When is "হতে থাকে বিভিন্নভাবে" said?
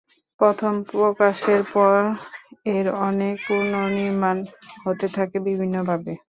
4.83-6.13